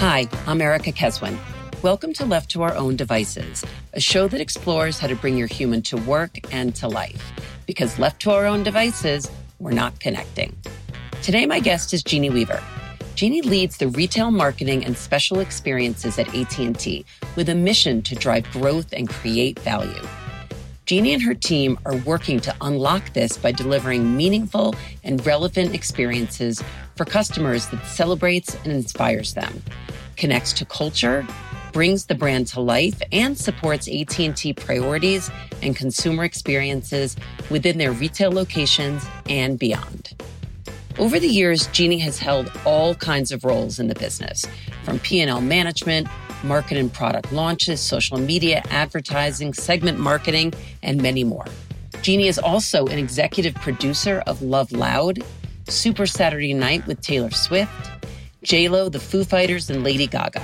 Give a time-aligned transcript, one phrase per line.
[0.00, 1.38] Hi, I'm Erica Keswin.
[1.82, 3.64] Welcome to Left to Our Own Devices,
[3.94, 7.32] a show that explores how to bring your human to work and to life.
[7.66, 10.56] Because left to our own devices, we're not connecting.
[11.22, 12.62] Today, my guest is Jeannie Weaver.
[13.14, 17.04] Jeannie leads the retail marketing and special experiences at AT&T
[17.36, 20.02] with a mission to drive growth and create value.
[20.88, 24.74] Jeannie and her team are working to unlock this by delivering meaningful
[25.04, 26.62] and relevant experiences
[26.96, 29.62] for customers that celebrates and inspires them,
[30.16, 31.26] connects to culture,
[31.74, 35.30] brings the brand to life, and supports AT&T priorities
[35.60, 37.16] and consumer experiences
[37.50, 40.14] within their retail locations and beyond.
[40.98, 44.46] Over the years, Jeannie has held all kinds of roles in the business,
[44.84, 46.08] from P&L management
[46.44, 50.52] market and product launches, social media, advertising, segment marketing,
[50.82, 51.46] and many more.
[52.02, 55.22] Jeannie is also an executive producer of Love Loud,
[55.68, 57.90] Super Saturday Night with Taylor Swift,
[58.42, 60.42] J-Lo, the Foo Fighters, and Lady Gaga.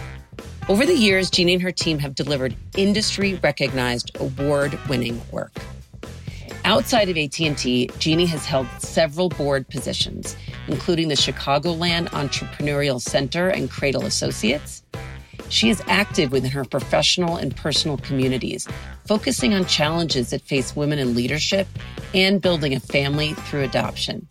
[0.68, 5.52] Over the years, Jeannie and her team have delivered industry recognized award winning work.
[6.64, 10.34] Outside of AT&T, Jeannie has held several board positions,
[10.66, 14.82] including the Chicagoland Entrepreneurial Center and Cradle Associates,
[15.48, 18.66] she is active within her professional and personal communities,
[19.06, 21.66] focusing on challenges that face women in leadership
[22.14, 24.26] and building a family through adoption.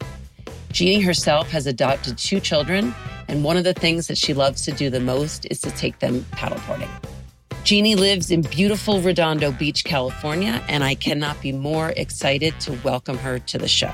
[0.71, 2.95] Jeannie herself has adopted two children,
[3.27, 5.99] and one of the things that she loves to do the most is to take
[5.99, 6.89] them paddleboarding.
[7.63, 13.17] Jeannie lives in beautiful Redondo Beach, California, and I cannot be more excited to welcome
[13.19, 13.93] her to the show.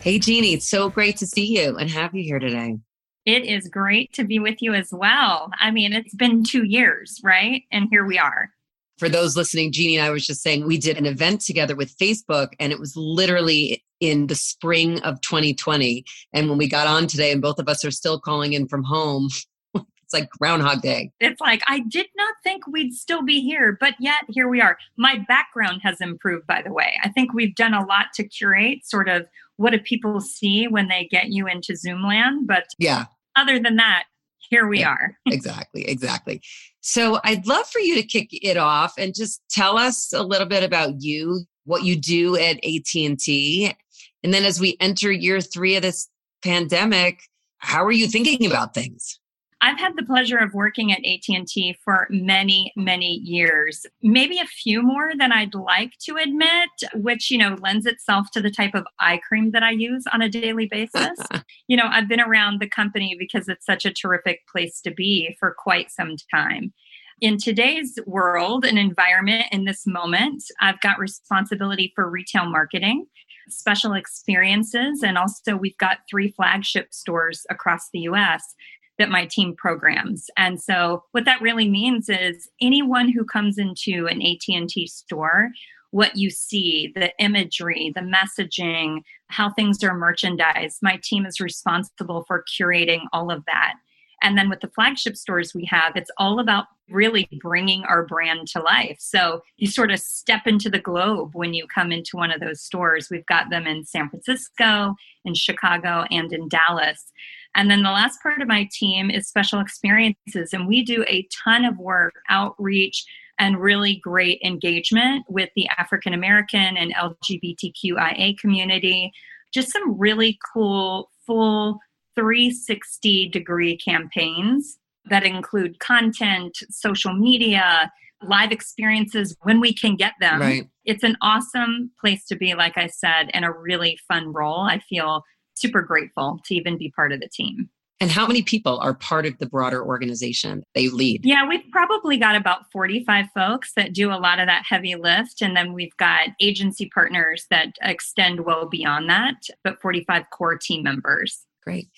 [0.00, 2.78] Hey, Jeannie, it's so great to see you and have you here today.
[3.26, 5.50] It is great to be with you as well.
[5.58, 7.64] I mean, it's been two years, right?
[7.70, 8.50] And here we are.
[8.98, 11.96] For those listening, Jeannie and I was just saying we did an event together with
[11.96, 16.04] Facebook, and it was literally in the spring of 2020.
[16.32, 18.82] And when we got on today, and both of us are still calling in from
[18.82, 19.28] home,
[19.74, 21.12] it's like Groundhog Day.
[21.20, 24.78] It's like, I did not think we'd still be here, but yet here we are.
[24.96, 26.98] My background has improved, by the way.
[27.02, 29.26] I think we've done a lot to curate sort of
[29.60, 32.46] what do people see when they get you into Zoom land?
[32.46, 33.04] But yeah,
[33.36, 34.04] other than that,
[34.48, 35.18] here we yeah, are.
[35.26, 36.40] exactly, exactly.
[36.80, 40.46] So I'd love for you to kick it off and just tell us a little
[40.46, 43.76] bit about you, what you do at AT&T,
[44.22, 46.08] and then as we enter year 3 of this
[46.42, 47.20] pandemic,
[47.58, 49.20] how are you thinking about things?
[49.62, 53.84] I've had the pleasure of working at AT&T for many, many years.
[54.02, 58.40] Maybe a few more than I'd like to admit, which, you know, lends itself to
[58.40, 61.18] the type of eye cream that I use on a daily basis.
[61.68, 65.36] you know, I've been around the company because it's such a terrific place to be
[65.38, 66.72] for quite some time.
[67.20, 73.06] In today's world and environment in this moment, I've got responsibility for retail marketing
[73.48, 75.02] special experiences.
[75.02, 78.54] And also, we've got three flagship stores across the US
[79.00, 80.30] that my team programs.
[80.36, 85.50] And so what that really means is anyone who comes into an AT&T store
[85.90, 90.78] what you see, the imagery, the messaging, how things are merchandised.
[90.82, 93.74] My team is responsible for curating all of that.
[94.22, 98.48] And then with the flagship stores we have, it's all about really bringing our brand
[98.48, 98.98] to life.
[99.00, 102.60] So you sort of step into the globe when you come into one of those
[102.60, 103.08] stores.
[103.10, 104.94] We've got them in San Francisco,
[105.24, 107.12] in Chicago, and in Dallas.
[107.56, 110.52] And then the last part of my team is special experiences.
[110.52, 113.04] And we do a ton of work, outreach,
[113.38, 119.10] and really great engagement with the African American and LGBTQIA community.
[119.52, 121.80] Just some really cool, full
[122.14, 127.90] 360 degree campaigns that include content, social media,
[128.22, 130.40] live experiences when we can get them.
[130.40, 130.68] Right.
[130.84, 134.60] It's an awesome place to be, like I said, and a really fun role.
[134.60, 135.22] I feel
[135.60, 137.68] super grateful to even be part of the team.
[138.02, 141.20] And how many people are part of the broader organization they lead?
[141.22, 145.42] Yeah, we've probably got about 45 folks that do a lot of that heavy lift.
[145.42, 150.82] And then we've got agency partners that extend well beyond that, but 45 core team
[150.82, 151.44] members.
[151.62, 151.90] Great.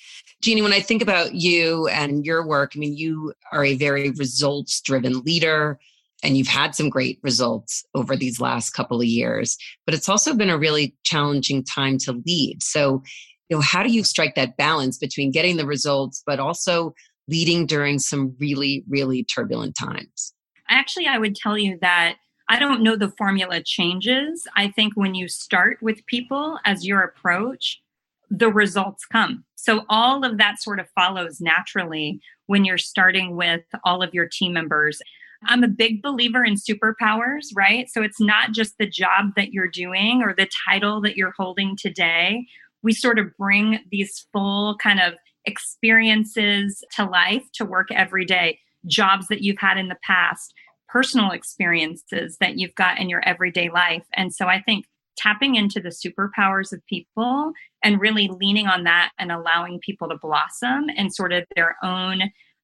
[0.43, 4.11] Jeannie, when I think about you and your work, I mean, you are a very
[4.11, 5.79] results driven leader
[6.25, 9.57] and you've had some great results over these last couple of years,
[9.87, 12.63] but it's also been a really challenging time to lead.
[12.63, 13.03] So,
[13.53, 16.95] know how do you strike that balance between getting the results but also
[17.29, 20.35] leading during some really really turbulent times
[20.69, 22.17] actually i would tell you that
[22.49, 27.03] i don't know the formula changes i think when you start with people as your
[27.03, 27.81] approach
[28.31, 33.63] the results come so all of that sort of follows naturally when you're starting with
[33.85, 35.01] all of your team members
[35.45, 37.89] I'm a big believer in superpowers, right?
[37.89, 41.77] So it's not just the job that you're doing or the title that you're holding
[41.77, 42.47] today.
[42.83, 45.15] We sort of bring these full kind of
[45.45, 50.55] experiences to life to work every day, jobs that you've had in the past,
[50.89, 54.05] personal experiences that you've got in your everyday life.
[54.15, 54.87] And so I think
[55.17, 57.53] tapping into the superpowers of people
[57.83, 62.23] and really leaning on that and allowing people to blossom in sort of their own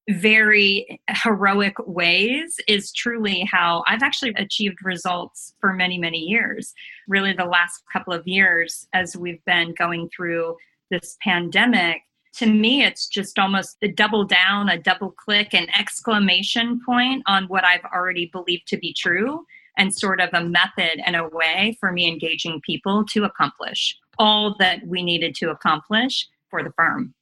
[0.08, 6.72] very heroic ways is truly how I've actually achieved results for many, many years.
[7.06, 10.56] Really, the last couple of years, as we've been going through
[10.90, 12.02] this pandemic,
[12.34, 17.44] to me, it's just almost a double down, a double click, an exclamation point on
[17.44, 19.44] what I've already believed to be true,
[19.76, 24.56] and sort of a method and a way for me engaging people to accomplish all
[24.58, 27.14] that we needed to accomplish for the firm.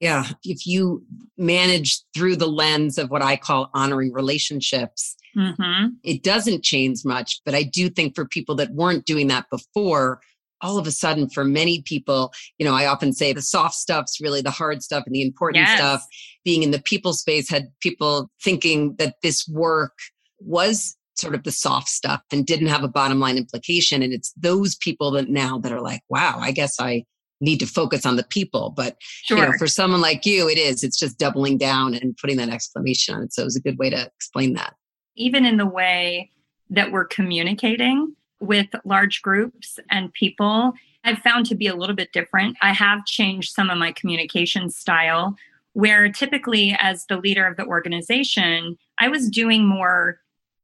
[0.00, 0.26] Yeah.
[0.42, 1.02] If you
[1.38, 5.88] manage through the lens of what I call honoring relationships, mm-hmm.
[6.02, 7.40] it doesn't change much.
[7.44, 10.20] But I do think for people that weren't doing that before,
[10.60, 14.20] all of a sudden, for many people, you know, I often say the soft stuff's
[14.20, 15.78] really the hard stuff and the important yes.
[15.78, 16.04] stuff.
[16.44, 19.92] Being in the people space had people thinking that this work
[20.40, 24.02] was sort of the soft stuff and didn't have a bottom line implication.
[24.02, 27.04] And it's those people that now that are like, wow, I guess I
[27.40, 28.72] need to focus on the people.
[28.76, 29.38] But sure.
[29.38, 30.82] you know, for someone like you, it is.
[30.82, 33.32] It's just doubling down and putting that exclamation on it.
[33.32, 34.74] So it was a good way to explain that.
[35.16, 36.30] Even in the way
[36.70, 40.72] that we're communicating with large groups and people,
[41.04, 42.56] I've found to be a little bit different.
[42.62, 45.36] I have changed some of my communication style
[45.74, 50.20] where typically as the leader of the organization, I was doing more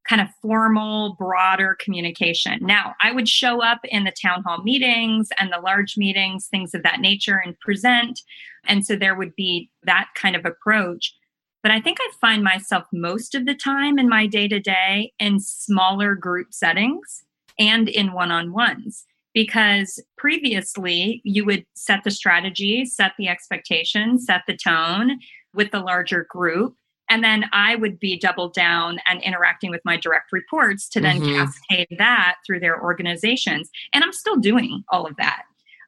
[0.09, 2.59] kind of formal, broader communication.
[2.63, 6.75] Now, I would show up in the town hall meetings and the large meetings, things
[6.75, 8.21] of that nature, and present.
[8.65, 11.15] And so there would be that kind of approach.
[11.63, 15.13] But I think I find myself most of the time in my day to day
[15.19, 17.23] in smaller group settings
[17.59, 19.05] and in one on ones.
[19.33, 25.19] Because previously you would set the strategy, set the expectations, set the tone
[25.55, 26.75] with the larger group
[27.11, 31.21] and then I would be doubled down and interacting with my direct reports to then
[31.21, 31.35] mm-hmm.
[31.35, 33.69] cascade that through their organizations.
[33.93, 35.43] And I'm still doing all of that.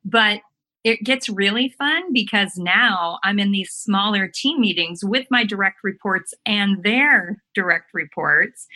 [0.04, 0.40] But
[0.82, 5.78] it gets really fun because now I'm in these smaller team meetings with my direct
[5.84, 8.66] reports and their direct reports,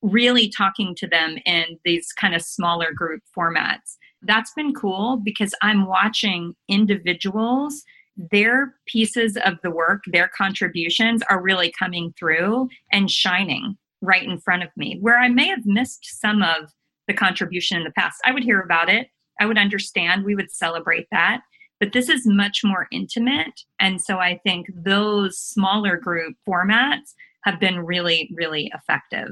[0.00, 3.96] really talking to them in these kind of smaller group formats.
[4.22, 7.82] That's been cool because I'm watching individuals
[8.30, 14.38] their pieces of the work, their contributions are really coming through and shining right in
[14.38, 14.98] front of me.
[15.00, 16.72] Where I may have missed some of
[17.06, 19.08] the contribution in the past, I would hear about it,
[19.40, 21.40] I would understand, we would celebrate that.
[21.80, 23.62] But this is much more intimate.
[23.78, 27.14] And so I think those smaller group formats
[27.44, 29.28] have been really, really effective.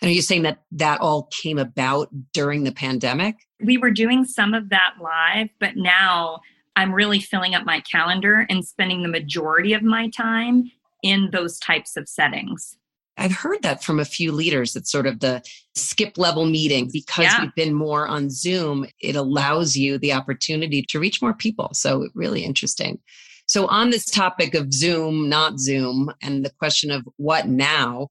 [0.00, 3.36] And are you saying that that all came about during the pandemic?
[3.62, 6.40] We were doing some of that live, but now
[6.76, 10.70] I'm really filling up my calendar and spending the majority of my time
[11.02, 12.76] in those types of settings.
[13.16, 14.74] I've heard that from a few leaders.
[14.74, 15.42] It's sort of the
[15.74, 17.42] skip level meeting because yeah.
[17.42, 18.86] we've been more on Zoom.
[19.00, 21.70] It allows you the opportunity to reach more people.
[21.74, 22.98] So, really interesting.
[23.46, 28.08] So, on this topic of Zoom, not Zoom, and the question of what now,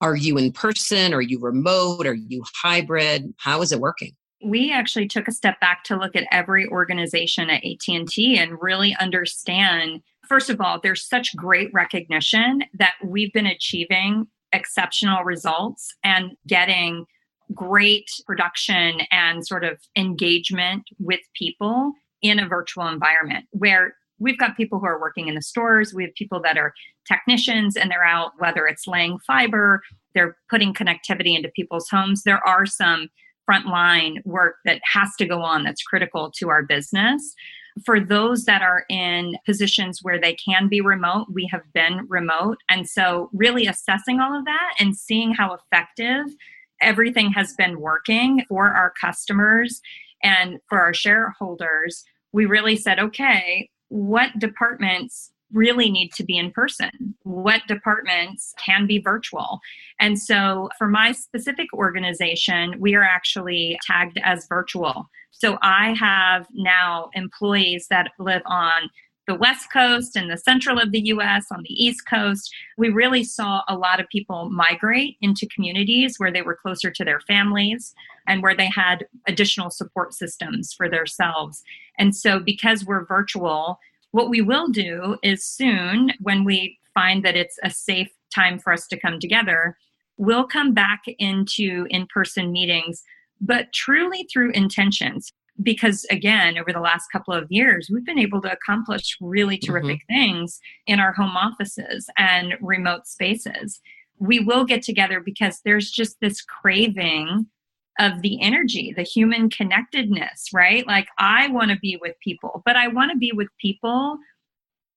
[0.00, 1.14] are you in person?
[1.14, 2.06] Are you remote?
[2.06, 3.34] Are you hybrid?
[3.38, 4.12] How is it working?
[4.44, 8.96] We actually took a step back to look at every organization at AT&T and really
[9.00, 16.32] understand first of all there's such great recognition that we've been achieving exceptional results and
[16.46, 17.04] getting
[17.52, 24.56] great production and sort of engagement with people in a virtual environment where we've got
[24.56, 26.72] people who are working in the stores we have people that are
[27.06, 29.82] technicians and they're out whether it's laying fiber
[30.14, 32.22] they're putting connectivity into people's homes.
[32.22, 33.08] There are some
[33.48, 37.34] frontline work that has to go on that's critical to our business.
[37.84, 42.58] For those that are in positions where they can be remote, we have been remote.
[42.68, 46.26] And so, really assessing all of that and seeing how effective
[46.80, 49.80] everything has been working for our customers
[50.22, 56.50] and for our shareholders, we really said, okay, what departments really need to be in
[56.50, 57.14] person?
[57.22, 59.60] What departments can be virtual?
[60.00, 65.08] And so for my specific organization, we are actually tagged as virtual.
[65.30, 68.90] So I have now employees that live on
[69.26, 72.52] the West Coast and the central of the US, on the East Coast.
[72.76, 77.04] We really saw a lot of people migrate into communities where they were closer to
[77.04, 77.94] their families
[78.26, 81.62] and where they had additional support systems for themselves.
[81.98, 83.78] And so, because we're virtual,
[84.14, 88.72] what we will do is soon, when we find that it's a safe time for
[88.72, 89.76] us to come together,
[90.18, 93.02] we'll come back into in person meetings,
[93.40, 95.32] but truly through intentions.
[95.60, 99.72] Because again, over the last couple of years, we've been able to accomplish really mm-hmm.
[99.72, 100.14] terrific mm-hmm.
[100.14, 103.80] things in our home offices and remote spaces.
[104.20, 107.46] We will get together because there's just this craving
[107.98, 110.86] of the energy, the human connectedness, right?
[110.86, 114.18] Like, I want to be with people, but I want to be with people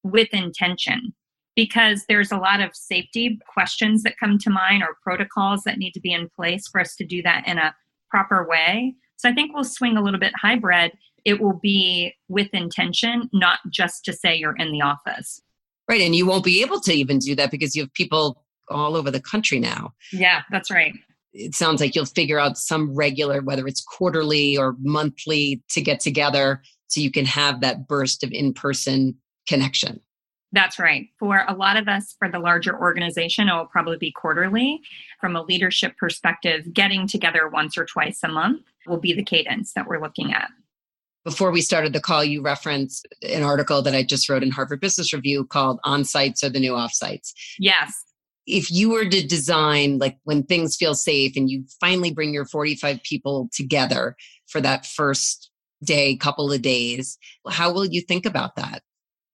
[0.03, 1.13] with intention
[1.55, 5.91] because there's a lot of safety questions that come to mind or protocols that need
[5.91, 7.75] to be in place for us to do that in a
[8.09, 8.95] proper way.
[9.17, 10.91] So I think we'll swing a little bit hybrid.
[11.25, 15.41] It will be with intention, not just to say you're in the office.
[15.89, 16.01] Right.
[16.01, 19.09] And you won't be able to even do that because you have people all over
[19.09, 19.93] the country now.
[20.11, 20.93] Yeah, that's right.
[21.33, 25.99] It sounds like you'll figure out some regular, whether it's quarterly or monthly, to get
[25.99, 29.15] together so you can have that burst of in person
[29.47, 29.99] connection.
[30.53, 31.07] That's right.
[31.19, 34.79] For a lot of us, for the larger organization, it will probably be quarterly.
[35.19, 39.73] From a leadership perspective, getting together once or twice a month will be the cadence
[39.73, 40.49] that we're looking at.
[41.25, 44.79] Before we started the call, you referenced an article that I just wrote in Harvard
[44.79, 47.33] Business Review called On Sites Are the New Offsites.
[47.59, 47.93] Yes.
[48.47, 52.45] If you were to design, like when things feel safe and you finally bring your
[52.45, 54.15] 45 people together
[54.47, 55.51] for that first
[55.83, 57.17] day, couple of days,
[57.49, 58.81] how will you think about that?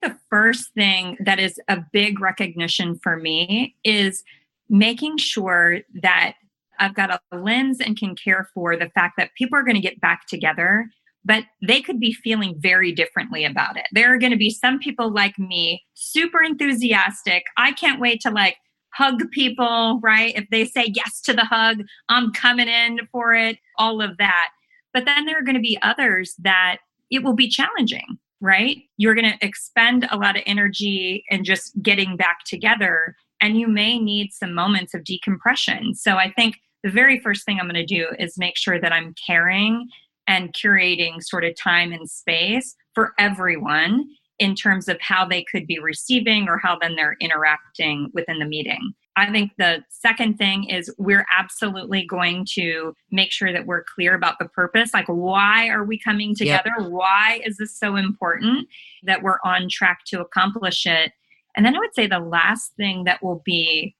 [0.03, 4.23] the first thing that is a big recognition for me is
[4.69, 6.35] making sure that
[6.79, 9.81] I've got a lens and can care for the fact that people are going to
[9.81, 10.87] get back together,
[11.23, 13.85] but they could be feeling very differently about it.
[13.93, 17.43] There are going to be some people like me, super enthusiastic.
[17.55, 18.57] I can't wait to like
[18.93, 20.33] hug people, right?
[20.35, 24.49] If they say yes to the hug, I'm coming in for it, all of that.
[24.93, 26.77] But then there are going to be others that
[27.09, 28.79] it will be challenging right?
[28.97, 33.69] You're going to expend a lot of energy in just getting back together, and you
[33.69, 35.95] may need some moments of decompression.
[35.95, 38.91] So I think the very first thing I'm going to do is make sure that
[38.91, 39.87] I'm caring
[40.27, 44.03] and curating sort of time and space for everyone
[44.39, 48.45] in terms of how they could be receiving or how then they're interacting within the
[48.45, 48.93] meeting.
[49.15, 54.15] I think the second thing is we're absolutely going to make sure that we're clear
[54.15, 54.91] about the purpose.
[54.93, 56.71] Like, why are we coming together?
[56.79, 56.89] Yep.
[56.89, 58.67] Why is this so important
[59.03, 61.11] that we're on track to accomplish it?
[61.55, 63.95] And then I would say the last thing that will be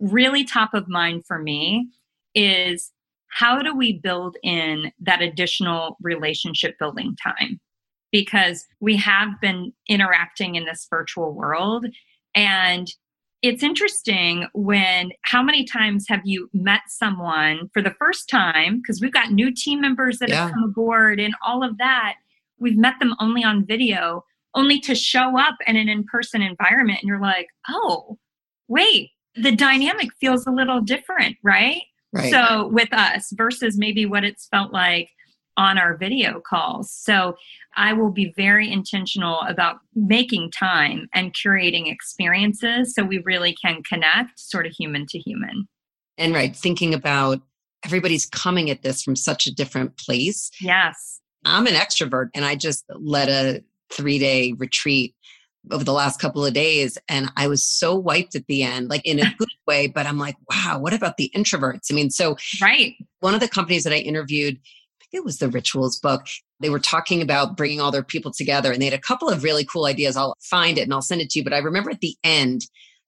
[0.00, 1.88] really top of mind for me
[2.34, 2.92] is
[3.28, 7.58] how do we build in that additional relationship building time?
[8.10, 11.86] Because we have been interacting in this virtual world
[12.34, 12.88] and
[13.42, 19.00] it's interesting when how many times have you met someone for the first time because
[19.00, 20.44] we've got new team members that yeah.
[20.44, 22.14] have come aboard and all of that
[22.58, 24.24] we've met them only on video
[24.54, 28.18] only to show up in an in-person environment and you're like oh
[28.66, 32.30] wait the dynamic feels a little different right, right.
[32.30, 35.10] so with us versus maybe what it's felt like
[35.58, 36.90] on our video calls.
[36.90, 37.36] So
[37.76, 43.82] I will be very intentional about making time and curating experiences so we really can
[43.82, 45.68] connect sort of human to human.
[46.16, 47.40] And right, thinking about
[47.84, 50.50] everybody's coming at this from such a different place.
[50.60, 51.20] Yes.
[51.44, 53.62] I'm an extrovert and I just led a
[53.92, 55.14] three day retreat
[55.70, 59.04] over the last couple of days and I was so wiped at the end, like
[59.04, 61.90] in a good way, but I'm like, wow, what about the introverts?
[61.90, 62.94] I mean, so right.
[63.20, 64.58] One of the companies that I interviewed
[65.12, 66.26] it was the rituals book.
[66.60, 69.42] They were talking about bringing all their people together and they had a couple of
[69.42, 70.16] really cool ideas.
[70.16, 71.44] I'll find it and I'll send it to you.
[71.44, 72.62] But I remember at the end,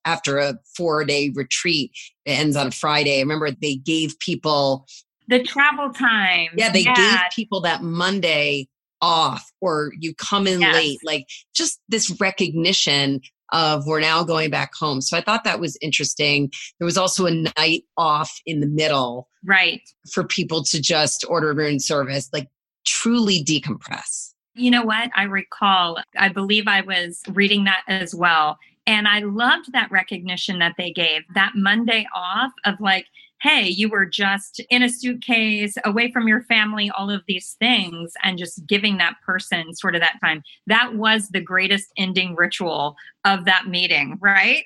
[0.05, 1.93] after a four day retreat,
[2.25, 3.19] it ends on a Friday.
[3.19, 4.87] I remember they gave people
[5.29, 6.49] the travel time.
[6.57, 6.95] Yeah, they yeah.
[6.95, 8.69] gave people that Monday
[9.03, 10.75] off or you come in yes.
[10.75, 10.99] late.
[11.05, 13.21] Like just this recognition
[13.53, 15.01] of we're now going back home.
[15.01, 16.51] So I thought that was interesting.
[16.79, 19.29] There was also a night off in the middle.
[19.45, 19.83] Right.
[20.13, 22.49] For people to just order room service, like
[22.87, 24.33] truly decompress.
[24.55, 25.11] You know what?
[25.15, 28.59] I recall, I believe I was reading that as well.
[28.87, 33.07] And I loved that recognition that they gave that Monday off of like,
[33.43, 38.13] hey, you were just in a suitcase, away from your family, all of these things,
[38.23, 40.43] and just giving that person sort of that time.
[40.67, 44.65] That was the greatest ending ritual of that meeting, right?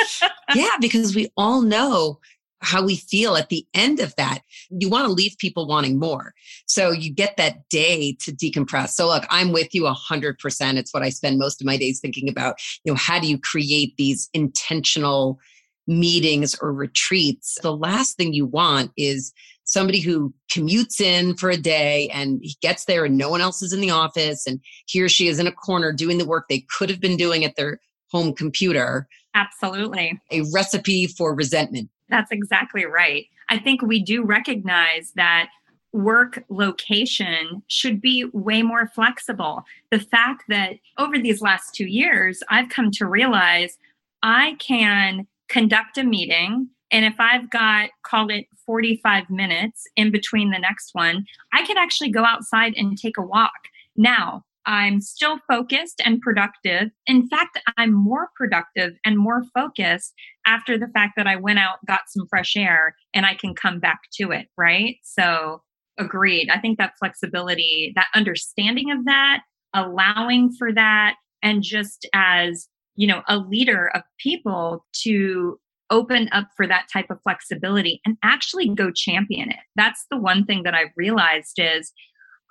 [0.54, 2.20] yeah, because we all know
[2.64, 4.40] how we feel at the end of that.
[4.70, 6.32] You want to leave people wanting more.
[6.66, 8.90] So you get that day to decompress.
[8.90, 10.78] So look, I'm with you a hundred percent.
[10.78, 12.56] It's what I spend most of my days thinking about.
[12.84, 15.38] You know, how do you create these intentional
[15.86, 19.32] meetings or retreats, the last thing you want is
[19.64, 23.62] somebody who commutes in for a day and he gets there and no one else
[23.62, 26.46] is in the office and he or she is in a corner doing the work
[26.48, 29.08] they could have been doing at their home computer.
[29.34, 30.20] Absolutely.
[30.30, 31.88] A recipe for resentment.
[32.08, 33.26] That's exactly right.
[33.48, 35.48] I think we do recognize that
[35.92, 39.64] work location should be way more flexible.
[39.90, 43.78] The fact that over these last two years, I've come to realize
[44.22, 46.68] I can conduct a meeting.
[46.90, 51.78] And if I've got, call it 45 minutes in between the next one, I can
[51.78, 53.52] actually go outside and take a walk.
[53.96, 56.90] Now, I'm still focused and productive.
[57.06, 60.12] In fact, I'm more productive and more focused
[60.44, 63.78] after the fact that I went out, got some fresh air, and I can come
[63.78, 64.96] back to it, right?
[65.04, 65.62] So,
[65.98, 66.48] agreed.
[66.50, 69.42] I think that flexibility, that understanding of that,
[69.72, 75.58] allowing for that, and just as, you know, a leader of people to
[75.90, 79.60] open up for that type of flexibility and actually go champion it.
[79.76, 81.92] That's the one thing that I've realized is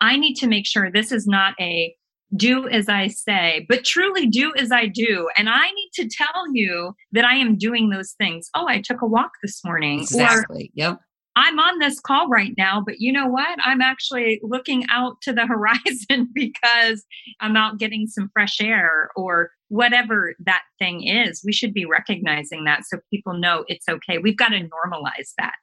[0.01, 1.95] I need to make sure this is not a
[2.35, 5.29] do as I say, but truly do as I do.
[5.37, 8.49] And I need to tell you that I am doing those things.
[8.55, 9.99] Oh, I took a walk this morning.
[9.99, 10.65] Exactly.
[10.65, 10.99] Or, yep.
[11.35, 13.57] I'm on this call right now, but you know what?
[13.63, 17.03] I'm actually looking out to the horizon because
[17.39, 21.41] I'm out getting some fresh air or whatever that thing is.
[21.43, 24.19] We should be recognizing that so people know it's okay.
[24.19, 25.55] We've got to normalize that.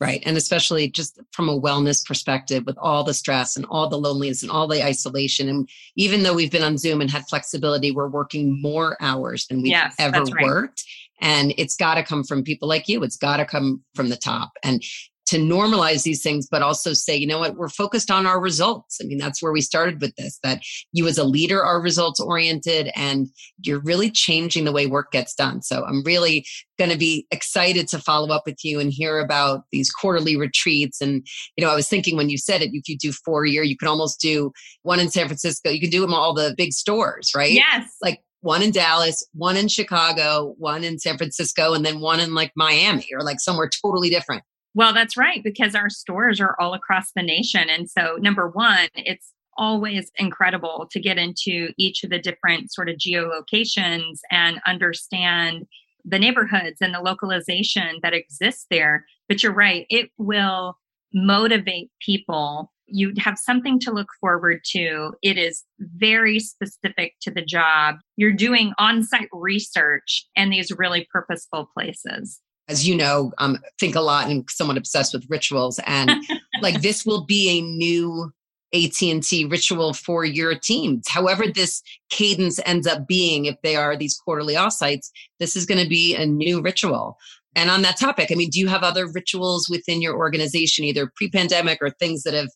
[0.00, 0.22] Right.
[0.24, 4.42] And especially just from a wellness perspective with all the stress and all the loneliness
[4.42, 5.50] and all the isolation.
[5.50, 9.58] And even though we've been on Zoom and had flexibility, we're working more hours than
[9.58, 10.44] we've yes, ever right.
[10.44, 10.82] worked.
[11.20, 13.02] And it's got to come from people like you.
[13.02, 14.52] It's got to come from the top.
[14.62, 14.82] And
[15.28, 18.98] to normalize these things, but also say, you know what, we're focused on our results.
[19.02, 22.18] I mean, that's where we started with this that you as a leader are results
[22.18, 23.26] oriented and
[23.58, 25.60] you're really changing the way work gets done.
[25.60, 26.46] So I'm really
[26.78, 31.02] going to be excited to follow up with you and hear about these quarterly retreats.
[31.02, 33.50] And, you know, I was thinking when you said it, if you do four a
[33.50, 34.50] year, you can almost do
[34.82, 35.68] one in San Francisco.
[35.68, 37.52] You can do them all the big stores, right?
[37.52, 37.90] Yes.
[38.00, 42.34] Like one in Dallas, one in Chicago, one in San Francisco, and then one in
[42.34, 44.42] like Miami or like somewhere totally different.
[44.78, 47.68] Well, that's right, because our stores are all across the nation.
[47.68, 52.88] And so, number one, it's always incredible to get into each of the different sort
[52.88, 55.66] of geolocations and understand
[56.04, 59.04] the neighborhoods and the localization that exists there.
[59.28, 60.78] But you're right, it will
[61.12, 62.72] motivate people.
[62.86, 65.12] You have something to look forward to.
[65.22, 67.96] It is very specific to the job.
[68.14, 73.94] You're doing on site research in these really purposeful places as you know, um, think
[73.94, 75.80] a lot and somewhat obsessed with rituals.
[75.86, 76.10] And
[76.60, 78.32] like this will be a new
[78.74, 81.08] AT&T ritual for your teams.
[81.08, 85.08] However this cadence ends up being, if they are these quarterly offsites,
[85.40, 87.16] this is going to be a new ritual.
[87.56, 91.10] And on that topic, I mean, do you have other rituals within your organization, either
[91.16, 92.50] pre-pandemic or things that have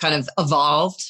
[0.00, 1.02] kind of evolved?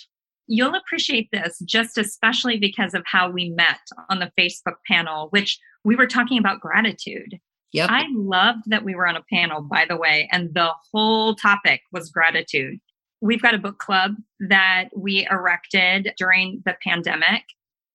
[0.49, 5.59] You'll appreciate this, just especially because of how we met on the Facebook panel, which
[5.85, 7.39] we were talking about gratitude.
[7.73, 7.91] Yep.
[7.91, 11.83] I loved that we were on a panel, by the way, and the whole topic
[11.93, 12.79] was gratitude.
[13.21, 17.43] We've got a book club that we erected during the pandemic,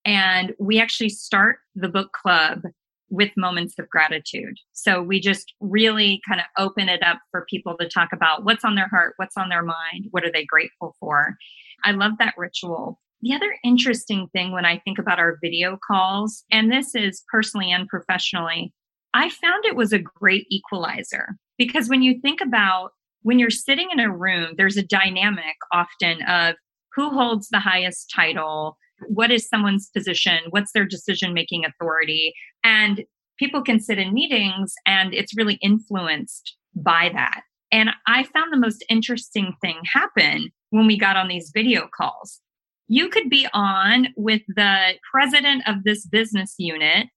[0.05, 2.63] and we actually start the book club
[3.11, 4.55] with moments of gratitude.
[4.71, 8.63] So we just really kind of open it up for people to talk about what's
[8.63, 11.35] on their heart, what's on their mind, what are they grateful for.
[11.83, 12.99] I love that ritual.
[13.21, 17.71] The other interesting thing when I think about our video calls, and this is personally
[17.71, 18.73] and professionally,
[19.13, 22.91] I found it was a great equalizer because when you think about
[23.23, 26.55] when you're sitting in a room, there's a dynamic often of
[26.95, 32.33] who holds the highest title, what is someone's position, what's their decision making authority.
[32.63, 33.03] And
[33.37, 37.41] people can sit in meetings and it's really influenced by that.
[37.71, 42.41] And I found the most interesting thing happen when we got on these video calls.
[42.87, 47.07] You could be on with the president of this business unit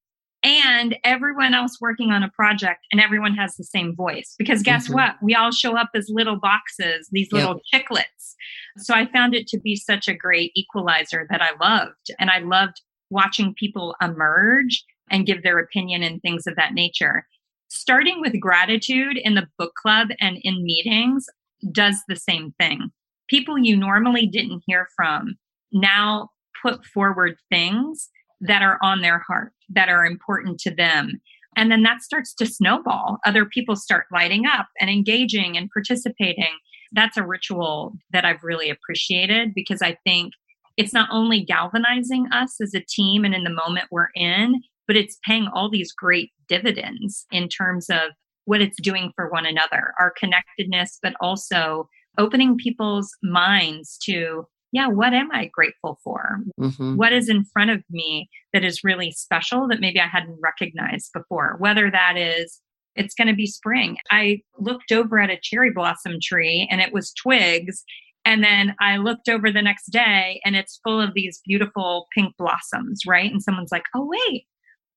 [0.45, 4.35] and everyone else working on a project and everyone has the same voice.
[4.39, 4.95] Because guess mm-hmm.
[4.95, 5.17] what?
[5.23, 7.83] We all show up as little boxes these little yep.
[7.87, 8.35] chiclets.
[8.77, 12.11] So i found it to be such a great equalizer that i loved.
[12.21, 12.81] And i loved
[13.11, 17.27] watching people emerge and give their opinion and things of that nature.
[17.69, 21.27] Starting with gratitude in the book club and in meetings
[21.73, 22.91] does the same thing.
[23.29, 25.37] People you normally didn't hear from
[25.73, 26.29] now
[26.63, 28.11] put forward things
[28.45, 31.21] that are on their heart, that are important to them.
[31.57, 33.19] And then that starts to snowball.
[33.25, 36.59] Other people start lighting up and engaging and participating.
[36.93, 40.33] That's a ritual that I've really appreciated because I think
[40.77, 44.97] it's not only galvanizing us as a team and in the moment we're in, but
[44.97, 48.11] it's paying all these great dividends in terms of
[48.45, 54.89] what it's doing for one another, our connectedness, but also opening people's minds to yeah,
[54.89, 56.41] what am I grateful for?
[56.61, 56.97] Mm-hmm.
[56.97, 61.13] What is in front of me that is really special that maybe I hadn't recognized
[61.15, 61.55] before?
[61.61, 62.61] Whether that is
[62.97, 63.99] it's going to be spring.
[64.11, 67.85] I looked over at a cherry blossom tree and it was twigs.
[68.25, 72.35] And then I looked over the next day and it's full of these beautiful pink
[72.37, 73.31] blossoms, right?
[73.31, 74.47] And someone's like, oh, wait,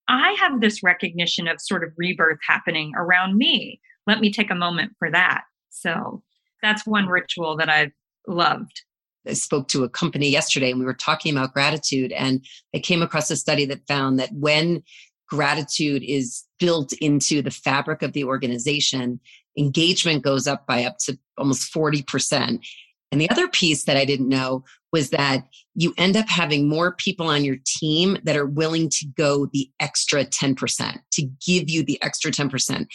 [0.08, 3.80] I have this recognition of sort of rebirth happening around me.
[4.08, 5.44] Let me take a moment for that.
[5.70, 6.24] So
[6.64, 7.92] that's one ritual that I've
[8.28, 8.84] loved.
[9.28, 13.02] I spoke to a company yesterday and we were talking about gratitude, and I came
[13.02, 14.84] across a study that found that when
[15.30, 19.20] gratitude is built into the fabric of the organization,
[19.58, 22.66] engagement goes up by up to almost 40%.
[23.12, 26.94] And the other piece that I didn't know was that you end up having more
[26.96, 31.84] people on your team that are willing to go the extra 10%, to give you
[31.84, 32.86] the extra 10%.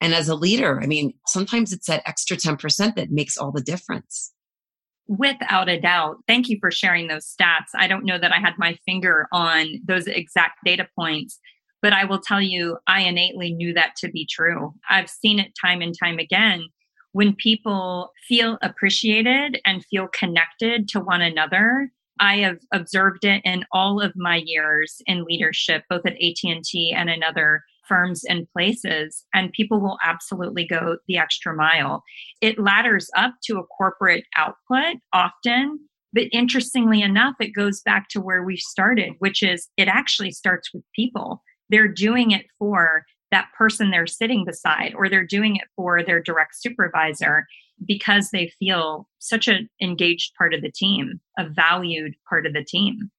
[0.00, 3.62] And as a leader, I mean, sometimes it's that extra 10% that makes all the
[3.62, 4.32] difference.
[5.08, 6.18] Without a doubt.
[6.26, 7.70] Thank you for sharing those stats.
[7.74, 11.40] I don't know that I had my finger on those exact data points,
[11.80, 14.74] but I will tell you, I innately knew that to be true.
[14.90, 16.68] I've seen it time and time again
[17.12, 21.90] when people feel appreciated and feel connected to one another
[22.20, 27.10] i have observed it in all of my years in leadership both at at&t and
[27.10, 32.02] in other firms and places and people will absolutely go the extra mile
[32.40, 35.78] it ladders up to a corporate output often
[36.12, 40.72] but interestingly enough it goes back to where we started which is it actually starts
[40.72, 45.68] with people they're doing it for that person they're sitting beside or they're doing it
[45.76, 47.46] for their direct supervisor
[47.86, 52.64] because they feel such an engaged part of the team, a valued part of the
[52.64, 53.10] team.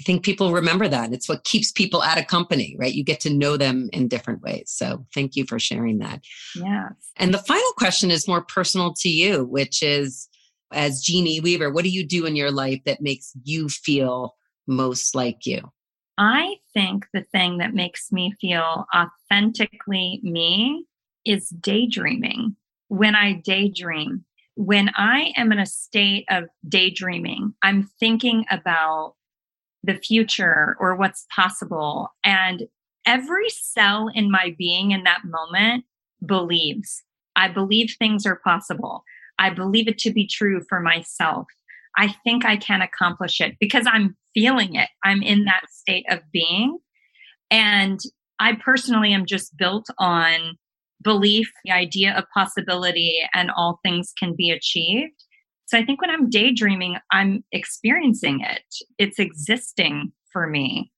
[0.00, 1.12] I think people remember that.
[1.12, 2.94] It's what keeps people at a company, right?
[2.94, 4.64] You get to know them in different ways.
[4.74, 6.22] So thank you for sharing that.
[6.56, 6.92] Yes.
[7.16, 10.28] And the final question is more personal to you, which is
[10.72, 14.34] as Jeannie Weaver, what do you do in your life that makes you feel
[14.66, 15.60] most like you?
[16.18, 20.86] I think the thing that makes me feel authentically me
[21.24, 22.56] is daydreaming.
[22.88, 24.24] When I daydream,
[24.54, 29.14] when I am in a state of daydreaming, I'm thinking about
[29.82, 32.08] the future or what's possible.
[32.24, 32.64] And
[33.06, 35.84] every cell in my being in that moment
[36.24, 37.02] believes.
[37.34, 39.04] I believe things are possible.
[39.38, 41.46] I believe it to be true for myself.
[41.96, 44.88] I think I can accomplish it because I'm feeling it.
[45.04, 46.78] I'm in that state of being.
[47.50, 48.00] And
[48.38, 50.56] I personally am just built on
[51.02, 55.24] belief, the idea of possibility, and all things can be achieved.
[55.72, 58.62] So I think when I'm daydreaming, I'm experiencing it,
[58.98, 60.92] it's existing for me.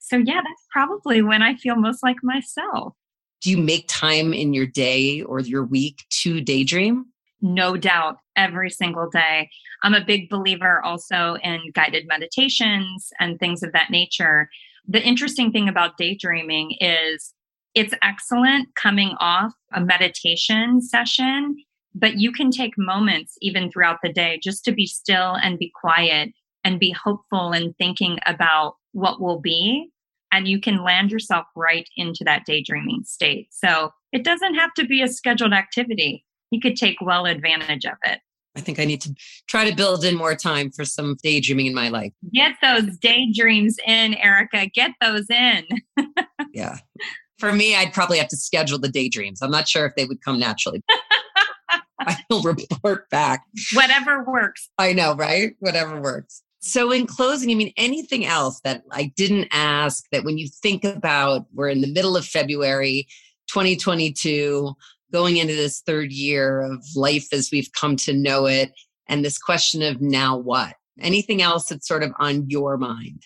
[0.00, 2.92] So, yeah, that's probably when I feel most like myself.
[3.40, 7.06] Do you make time in your day or your week to daydream?
[7.40, 9.48] no doubt every single day.
[9.82, 14.50] I'm a big believer also in guided meditations and things of that nature.
[14.88, 17.32] The interesting thing about daydreaming is
[17.74, 21.56] it's excellent coming off a meditation session,
[21.98, 25.72] but you can take moments even throughout the day just to be still and be
[25.80, 26.30] quiet
[26.64, 29.90] and be hopeful and thinking about what will be.
[30.30, 33.48] And you can land yourself right into that daydreaming state.
[33.50, 37.96] So it doesn't have to be a scheduled activity you could take well advantage of
[38.04, 38.20] it.
[38.56, 39.14] I think I need to
[39.46, 42.12] try to build in more time for some daydreaming in my life.
[42.32, 44.66] Get those daydreams in, Erica.
[44.74, 45.64] Get those in.
[46.52, 46.78] yeah.
[47.38, 49.42] For me, I'd probably have to schedule the daydreams.
[49.42, 50.82] I'm not sure if they would come naturally.
[52.00, 53.44] I will report back.
[53.74, 54.68] Whatever works.
[54.78, 55.54] I know, right?
[55.58, 56.42] Whatever works.
[56.60, 60.84] So, in closing, I mean, anything else that I didn't ask that when you think
[60.84, 63.06] about, we're in the middle of February
[63.48, 64.74] 2022,
[65.12, 68.72] going into this third year of life as we've come to know it
[69.08, 70.74] and this question of now what?
[71.00, 73.22] Anything else that's sort of on your mind?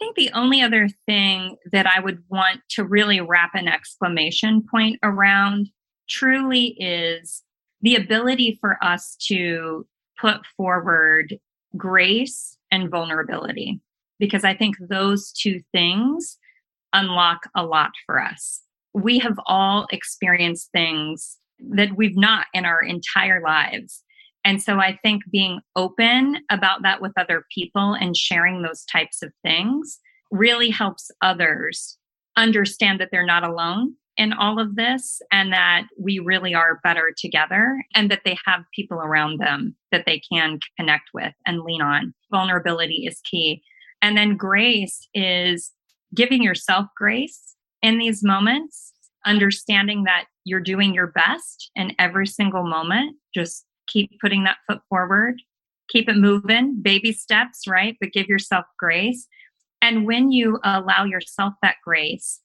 [0.00, 4.64] I think the only other thing that I would want to really wrap an exclamation
[4.70, 5.68] point around
[6.08, 7.42] truly is
[7.82, 9.86] the ability for us to
[10.20, 11.38] put forward
[11.76, 13.80] grace and vulnerability,
[14.18, 16.38] because I think those two things
[16.92, 18.62] unlock a lot for us
[18.96, 24.02] we have all experienced things that we've not in our entire lives.
[24.42, 29.22] And so I think being open about that with other people and sharing those types
[29.22, 29.98] of things
[30.30, 31.98] really helps others
[32.38, 37.12] understand that they're not alone in all of this and that we really are better
[37.16, 41.82] together and that they have people around them that they can connect with and lean
[41.82, 42.14] on.
[42.30, 43.62] Vulnerability is key.
[44.00, 45.72] And then grace is
[46.14, 48.92] giving yourself grace in these moments,
[49.26, 53.16] understanding that you're doing your best in every single moment.
[53.34, 55.40] Just keep putting that foot forward,
[55.88, 57.96] keep it moving, baby steps, right?
[58.00, 59.26] But give yourself grace.
[59.82, 62.40] And when you allow yourself that grace,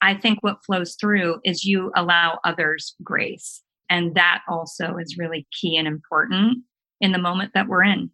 [0.00, 3.62] I think what flows through is you allow others grace.
[3.90, 6.64] And that also is really key and important
[7.00, 8.10] in the moment that we're in.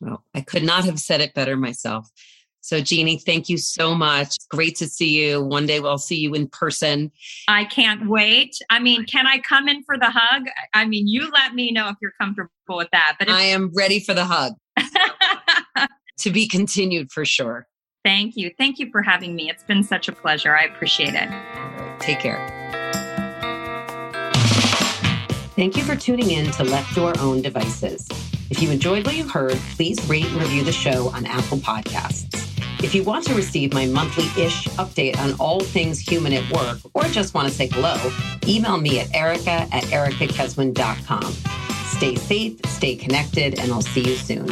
[0.00, 2.08] Well, I could not have said it better myself.
[2.60, 4.36] So, Jeannie, thank you so much.
[4.48, 5.42] Great to see you.
[5.42, 7.12] One day we'll see you in person.
[7.46, 8.56] I can't wait.
[8.70, 10.44] I mean, can I come in for the hug?
[10.72, 13.16] I mean, you let me know if you're comfortable with that.
[13.18, 14.54] But if- I am ready for the hug.
[16.20, 17.66] to be continued for sure.
[18.04, 18.50] Thank you.
[18.58, 19.48] Thank you for having me.
[19.48, 20.54] It's been such a pleasure.
[20.54, 21.30] I appreciate it.
[22.00, 22.50] Take care.
[25.56, 28.06] Thank you for tuning in to Left Our Own Devices.
[28.50, 32.40] If you enjoyed what you heard, please rate and review the show on Apple Podcasts.
[32.84, 36.80] If you want to receive my monthly ish update on all things human at work
[36.92, 37.96] or just want to say hello,
[38.46, 41.32] email me at erica at ericakeswin.com.
[41.86, 44.50] Stay safe, stay connected, and I'll see you soon.